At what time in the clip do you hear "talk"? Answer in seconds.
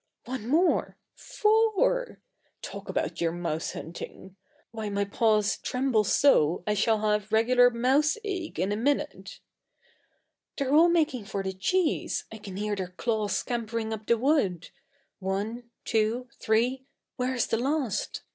2.63-2.89